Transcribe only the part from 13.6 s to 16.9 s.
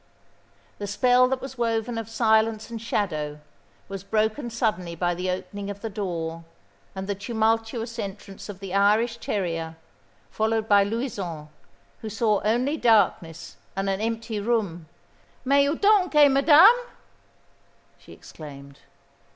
and an empty room. "Mais où donc est Madame?"